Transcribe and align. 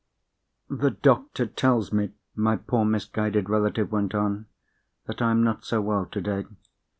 "The 0.71 0.89
doctor 0.89 1.45
tells 1.45 1.93
me," 1.93 2.09
my 2.33 2.55
poor 2.55 2.83
misguided 2.85 3.51
relative 3.51 3.91
went 3.91 4.15
on, 4.15 4.47
"that 5.05 5.21
I 5.21 5.29
am 5.29 5.43
not 5.43 5.63
so 5.63 5.79
well 5.79 6.07
today. 6.07 6.45